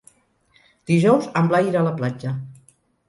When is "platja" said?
2.01-2.33